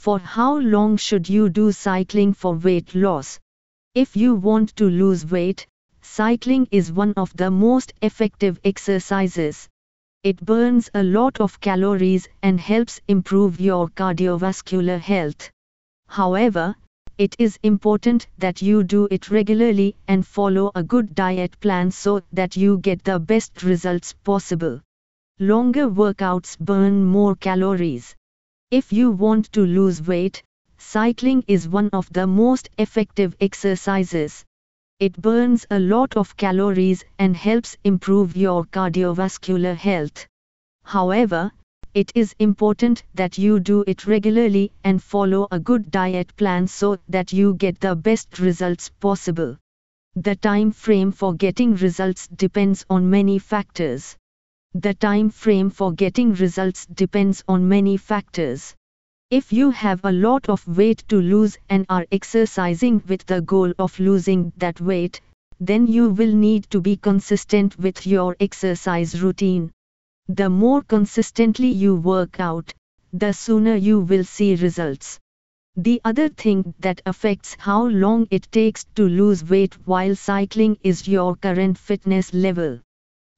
[0.00, 3.38] For how long should you do cycling for weight loss?
[3.94, 5.66] If you want to lose weight,
[6.00, 9.68] cycling is one of the most effective exercises.
[10.22, 15.50] It burns a lot of calories and helps improve your cardiovascular health.
[16.08, 16.76] However,
[17.18, 22.22] it is important that you do it regularly and follow a good diet plan so
[22.32, 24.80] that you get the best results possible.
[25.38, 28.16] Longer workouts burn more calories.
[28.70, 30.44] If you want to lose weight,
[30.78, 34.44] cycling is one of the most effective exercises.
[35.00, 40.24] It burns a lot of calories and helps improve your cardiovascular health.
[40.84, 41.50] However,
[41.94, 46.96] it is important that you do it regularly and follow a good diet plan so
[47.08, 49.56] that you get the best results possible.
[50.14, 54.16] The time frame for getting results depends on many factors.
[54.74, 58.76] The time frame for getting results depends on many factors.
[59.28, 63.72] If you have a lot of weight to lose and are exercising with the goal
[63.80, 65.20] of losing that weight,
[65.58, 69.72] then you will need to be consistent with your exercise routine.
[70.28, 72.72] The more consistently you work out,
[73.12, 75.18] the sooner you will see results.
[75.74, 81.08] The other thing that affects how long it takes to lose weight while cycling is
[81.08, 82.78] your current fitness level.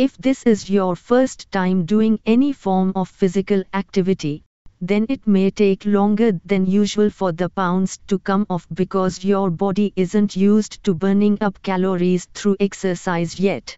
[0.00, 4.44] If this is your first time doing any form of physical activity,
[4.80, 9.50] then it may take longer than usual for the pounds to come off because your
[9.50, 13.76] body isn't used to burning up calories through exercise yet.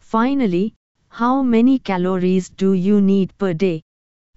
[0.00, 0.72] Finally,
[1.10, 3.82] how many calories do you need per day?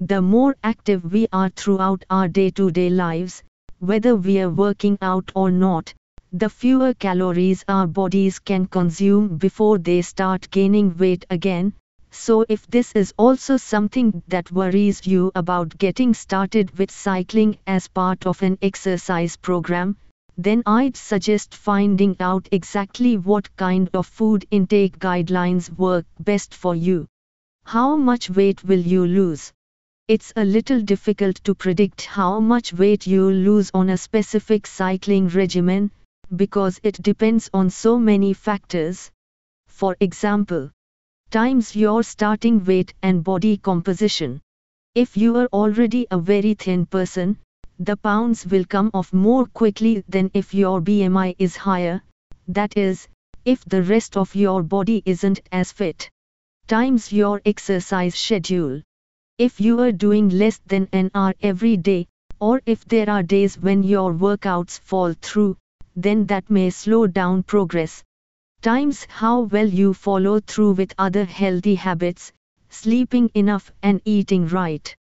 [0.02, 3.42] The more active we are throughout our day to day lives,
[3.80, 5.94] whether we are working out or not,
[6.34, 11.74] the fewer calories our bodies can consume before they start gaining weight again.
[12.10, 17.90] So, if this is also something that worries you about getting started with cycling as
[17.90, 19.98] part of an exercise program,
[20.38, 26.76] then I'd suggest finding out exactly what kind of food intake guidelines work best for
[26.76, 27.08] you.
[27.66, 29.52] How much weight will you lose?
[30.08, 35.28] It's a little difficult to predict how much weight you'll lose on a specific cycling
[35.28, 35.92] regimen,
[36.36, 39.12] because it depends on so many factors.
[39.68, 40.72] For example,
[41.30, 44.42] times your starting weight and body composition.
[44.96, 47.38] If you are already a very thin person,
[47.80, 52.02] the pounds will come off more quickly than if your BMI is higher,
[52.48, 53.08] that is,
[53.44, 56.10] if the rest of your body isn't as fit.
[56.68, 58.82] Times your exercise schedule.
[59.38, 62.08] If you are doing less than an hour every day,
[62.40, 65.58] or if there are days when your workouts fall through,
[65.96, 68.04] then that may slow down progress.
[68.62, 72.32] Times how well you follow through with other healthy habits,
[72.70, 74.96] sleeping enough and eating right.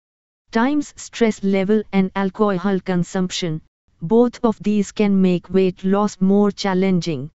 [0.50, 3.60] Times stress level and alcohol consumption,
[4.02, 7.30] both of these can make weight loss more challenging.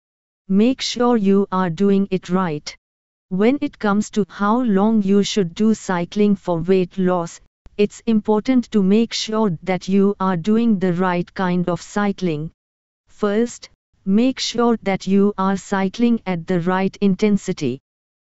[0.48, 2.76] Make sure you are doing it right.
[3.28, 7.40] When it comes to how long you should do cycling for weight loss,
[7.76, 12.50] it's important to make sure that you are doing the right kind of cycling.
[13.22, 13.70] First,
[14.04, 17.78] make sure that you are cycling at the right intensity.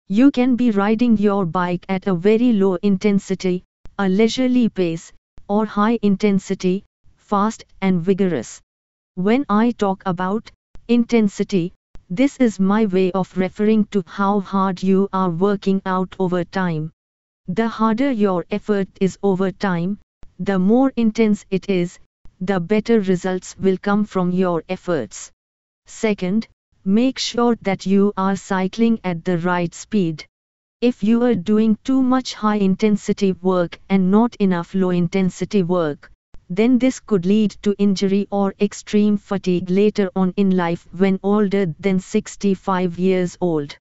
[0.08, 3.64] You can be riding your bike at a very low intensity,
[3.98, 5.12] a leisurely pace,
[5.50, 6.86] or high intensity,
[7.16, 8.62] fast and vigorous.
[9.16, 10.50] When I talk about
[10.88, 11.74] intensity,
[12.08, 16.90] this is my way of referring to how hard you are working out over time.
[17.48, 19.98] The harder your effort is over time,
[20.38, 21.98] the more intense it is,
[22.40, 25.32] the better results will come from your efforts.
[25.86, 26.48] Second,
[26.84, 30.26] make sure that you are cycling at the right speed.
[30.80, 36.10] If you are doing too much high intensity work and not enough low intensity work,
[36.50, 41.74] then this could lead to injury or extreme fatigue later on in life when older
[41.80, 43.76] than 65 years old.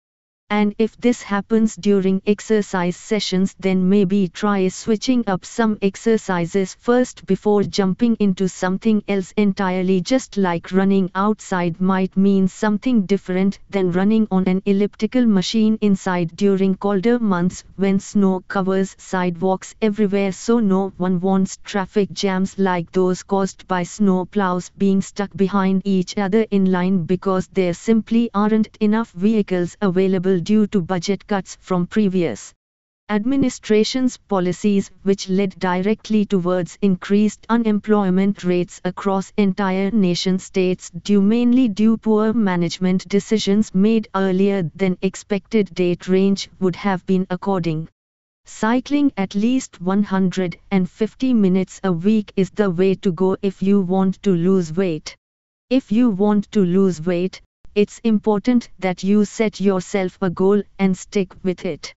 [0.52, 7.24] And if this happens during exercise sessions then maybe try switching up some exercises first
[7.24, 10.02] before jumping into something else entirely.
[10.02, 16.36] Just like running outside might mean something different than running on an elliptical machine inside
[16.36, 20.32] during colder months when snow covers sidewalks everywhere.
[20.32, 25.80] So no one wants traffic jams like those caused by snow plows being stuck behind
[25.86, 31.56] each other in line because there simply aren't enough vehicles available due to budget cuts
[31.60, 32.54] from previous
[33.08, 41.68] administration's policies which led directly towards increased unemployment rates across entire nation states due mainly
[41.68, 47.88] due poor management decisions made earlier than expected date range would have been according
[48.44, 54.20] Cycling at least 150 minutes a week is the way to go if you want
[54.24, 55.16] to lose weight.
[55.70, 57.40] If you want to lose weight,
[57.74, 61.94] it's important that you set yourself a goal and stick with it.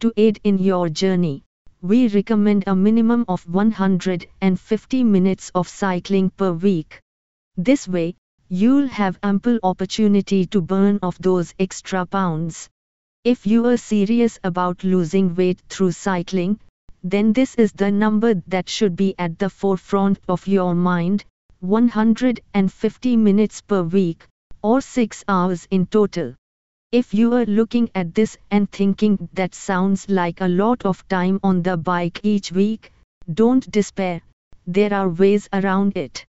[0.00, 1.44] To aid in your journey,
[1.82, 7.00] we recommend a minimum of 150 minutes of cycling per week.
[7.56, 8.16] This way,
[8.48, 12.70] you'll have ample opportunity to burn off those extra pounds.
[13.22, 16.60] If you are serious about losing weight through cycling,
[17.04, 21.24] then this is the number that should be at the forefront of your mind
[21.60, 24.26] 150 minutes per week,
[24.62, 26.34] or 6 hours in total.
[26.92, 31.38] If you are looking at this and thinking that sounds like a lot of time
[31.42, 32.92] on the bike each week,
[33.32, 34.22] don't despair,
[34.66, 36.26] there are ways around it.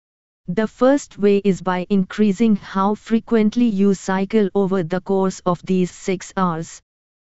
[0.48, 5.92] The first way is by increasing how frequently you cycle over the course of these
[5.92, 6.82] 6 hours.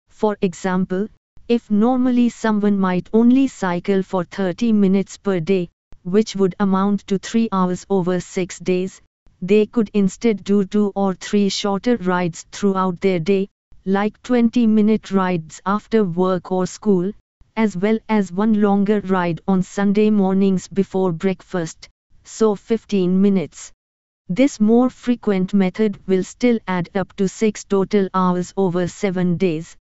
[0.08, 1.08] For example,
[1.48, 5.68] if normally someone might only cycle for 30 minutes per day,
[6.02, 9.02] which would amount to 3 hours over 6 days,
[9.40, 13.48] they could instead do 2 or 3 shorter rides throughout their day,
[13.84, 17.12] like 20 minute rides after work or school,
[17.56, 21.88] as well as one longer ride on Sunday mornings before breakfast
[22.28, 23.72] so 15 minutes.
[24.28, 29.76] This more frequent method will still add up to 6 total hours over 7 days.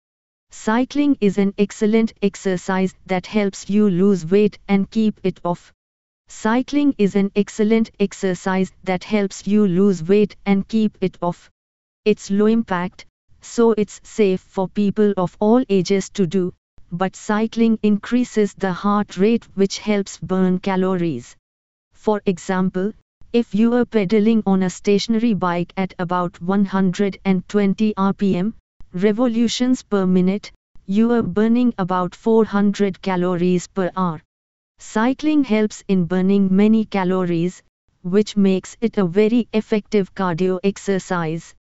[0.51, 5.73] Cycling is an excellent exercise that helps you lose weight and keep it off.
[6.27, 11.49] Cycling is an excellent exercise that helps you lose weight and keep it off.
[12.03, 13.05] It's low impact,
[13.41, 16.53] so it's safe for people of all ages to do,
[16.91, 21.35] but cycling increases the heart rate which helps burn calories.
[21.93, 22.93] For example,
[23.33, 28.53] if you are pedaling on a stationary bike at about 120 rpm,
[28.93, 30.51] revolutions per minute,
[30.85, 34.21] you are burning about 400 calories per hour.
[34.95, 37.61] Cycling helps in burning many calories,
[38.01, 41.53] which makes it a very effective cardio exercise.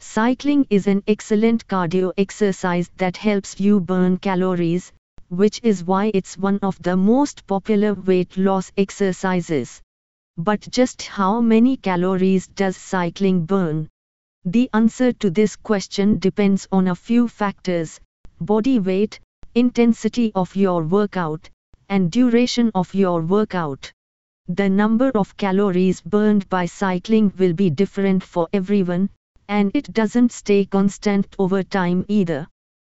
[0.00, 4.92] Cycling is an excellent cardio exercise that helps you burn calories,
[5.30, 9.80] which is why it's one of the most popular weight loss exercises.
[10.36, 13.88] But just how many calories does cycling burn?
[14.44, 17.98] The answer to this question depends on a few factors
[18.40, 19.20] body weight,
[19.54, 21.48] intensity of your workout,
[21.94, 23.92] and duration of your workout.
[24.48, 29.10] The number of calories burned by cycling will be different for everyone,
[29.48, 32.48] and it doesn't stay constant over time either.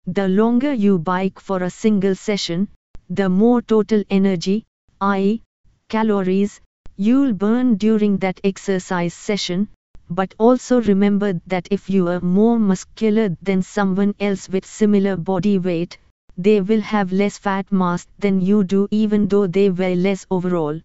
[0.06, 2.68] The longer you bike for a single session,
[3.10, 4.64] the more total energy,
[5.00, 5.42] i.e.,
[5.88, 6.60] calories,
[6.96, 9.66] You'll burn during that exercise session,
[10.08, 15.58] but also remember that if you are more muscular than someone else with similar body
[15.58, 15.98] weight,
[16.36, 20.80] they will have less fat mass than you do even though they weigh less overall.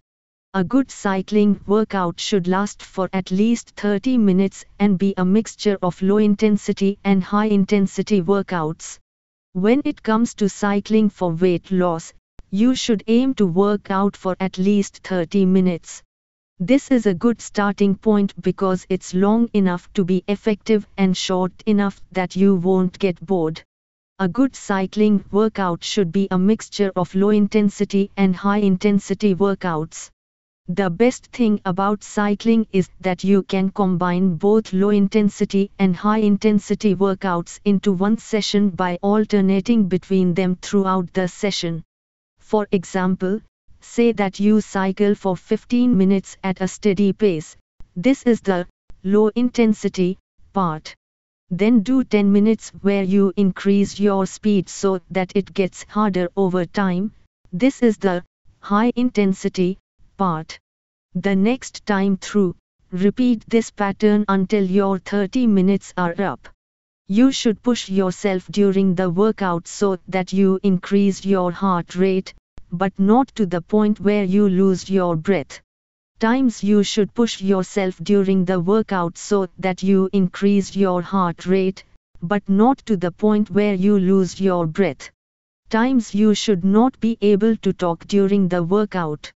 [0.52, 5.78] A good cycling workout should last for at least 30 minutes and be a mixture
[5.80, 8.98] of low intensity and high intensity workouts.
[9.52, 12.12] When it comes to cycling for weight loss,
[12.50, 16.02] you should aim to work out for at least 30 minutes.
[16.58, 21.52] This is a good starting point because it's long enough to be effective and short
[21.64, 23.62] enough that you won't get bored.
[24.22, 30.10] A good cycling workout should be a mixture of low intensity and high intensity workouts.
[30.68, 36.18] The best thing about cycling is that you can combine both low intensity and high
[36.18, 41.82] intensity workouts into one session by alternating between them throughout the session.
[42.40, 43.40] For example,
[43.80, 47.56] say that you cycle for 15 minutes at a steady pace.
[47.96, 48.66] This is the
[49.02, 50.18] low intensity
[50.52, 50.94] part.
[51.50, 56.64] Then do 10 minutes where you increase your speed so that it gets harder over
[56.64, 57.12] time.
[57.52, 58.22] This is the
[58.60, 59.78] high intensity
[60.16, 60.58] part.
[61.14, 62.54] The next time through,
[62.92, 66.48] repeat this pattern until your 30 minutes are up.
[67.08, 72.32] You should push yourself during the workout so that you increase your heart rate,
[72.70, 75.60] but not to the point where you lose your breath.
[76.20, 81.82] Times you should push yourself during the workout so that you increase your heart rate,
[82.20, 85.10] but not to the point where you lose your breath.
[85.70, 89.32] Times you should not be able to talk during the workout.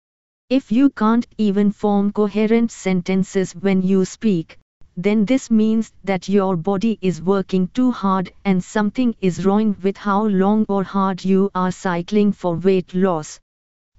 [0.49, 4.59] If you can't even form coherent sentences when you speak,
[4.97, 9.95] then this means that your body is working too hard and something is wrong with
[9.95, 13.39] how long or hard you are cycling for weight loss.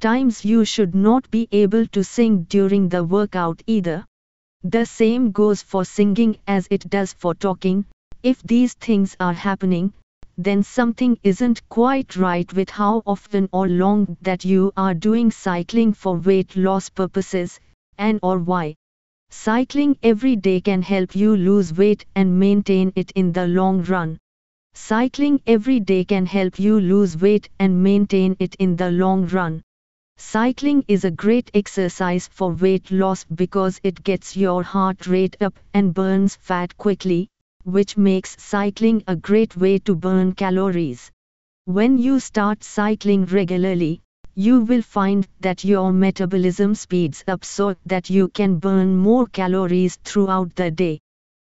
[0.04, 4.04] Times you should not be able to sing during the workout either.
[4.62, 7.86] The same goes for singing as it does for talking.
[8.22, 9.94] If these things are happening,
[10.36, 15.94] then something isn't quite right with how often or long that you are doing cycling
[15.94, 17.58] for weight loss purposes,
[17.96, 18.74] and or why.
[19.30, 24.18] Cycling every day can help you lose weight and maintain it in the long run.
[24.74, 29.62] Cycling every day can help you lose weight and maintain it in the long run.
[30.16, 35.54] Cycling is a great exercise for weight loss because it gets your heart rate up
[35.72, 37.28] and burns fat quickly,
[37.62, 41.10] which makes cycling a great way to burn calories.
[41.66, 44.02] When you start cycling regularly,
[44.34, 49.96] you will find that your metabolism speeds up so that you can burn more calories
[50.04, 50.98] throughout the day.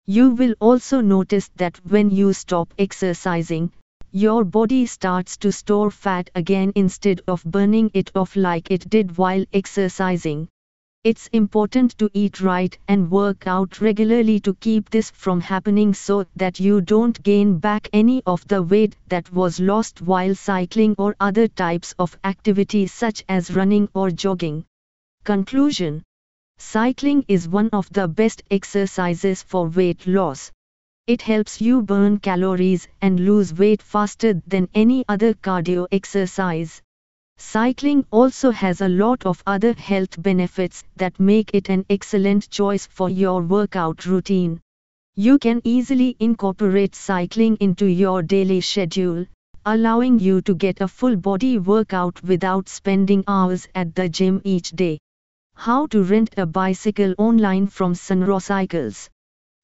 [0.05, 3.71] You will also notice that when you stop exercising,
[4.11, 9.17] your body starts to store fat again instead of burning it off like it did
[9.17, 10.47] while exercising.
[11.03, 16.25] It's important to eat right and work out regularly to keep this from happening so
[16.35, 21.15] that you don't gain back any of the weight that was lost while cycling or
[21.19, 24.65] other types of activities such as running or jogging.
[25.23, 26.03] Conclusion
[26.57, 30.51] Cycling is one of the best exercises for weight loss.
[31.07, 36.81] It helps you burn calories and lose weight faster than any other cardio exercise.
[37.37, 42.85] Cycling also has a lot of other health benefits that make it an excellent choice
[42.87, 44.59] for your workout routine.
[45.15, 49.25] You can easily incorporate cycling into your daily schedule,
[49.65, 54.71] allowing you to get a full body workout without spending hours at the gym each
[54.71, 54.99] day.
[55.55, 59.07] How to rent a bicycle online from Sunrocycles.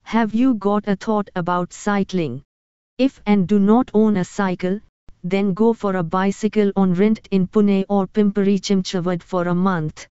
[0.04, 2.44] Have you got a thought about cycling?
[2.98, 4.80] If and do not own a cycle,
[5.24, 10.08] then go for a bicycle on rent in Pune or Pimpri Chinchwad for a month.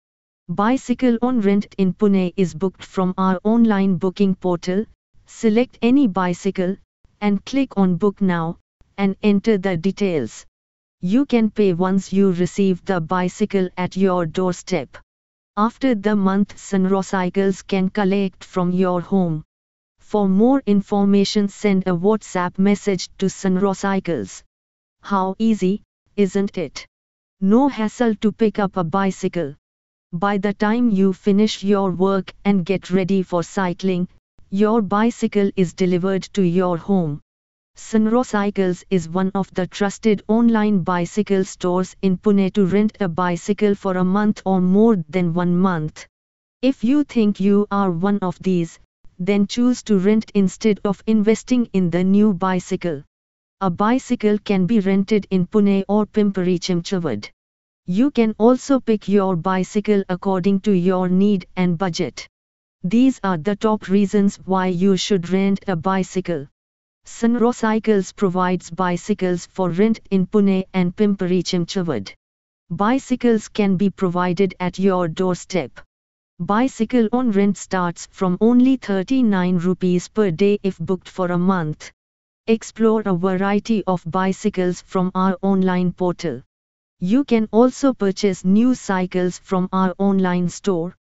[0.48, 4.84] Bicycle on rent in Pune is booked from our online booking portal.
[5.26, 6.76] Select any bicycle
[7.20, 8.58] and click on book now
[8.96, 10.46] and enter the details.
[11.00, 14.96] You can pay once you receive the bicycle at your doorstep.
[15.56, 19.44] After the month Sunro cycles can collect from your home.
[20.08, 24.42] For more information send a WhatsApp message to Sunrocycles.
[25.02, 25.82] How easy,
[26.16, 26.86] isn't it?
[27.42, 29.54] No hassle to pick up a bicycle.
[30.14, 34.08] By the time you finish your work and get ready for cycling,
[34.48, 37.20] your bicycle is delivered to your home.
[37.76, 43.74] Sunrocycles is one of the trusted online bicycle stores in Pune to rent a bicycle
[43.74, 46.06] for a month or more than one month.
[46.62, 48.80] If you think you are one of these,
[49.18, 53.02] then choose to rent instead of investing in the new bicycle.
[53.60, 57.28] A bicycle can be rented in Pune or Pimpri Chinchwad.
[57.86, 62.28] You can also pick your bicycle according to your need and budget.
[62.84, 66.46] These are the top reasons why you should rent a bicycle.
[67.04, 72.12] Sunro Cycles provides bicycles for rent in Pune and Pimpri Chinchwad.
[72.70, 75.80] Bicycles can be provided at your doorstep.
[76.40, 81.90] Bicycle on rent starts from only 39 rupees per day if booked for a month.
[82.46, 86.42] Explore a variety of bicycles from our online portal.
[87.00, 90.94] You can also purchase new cycles from our online store.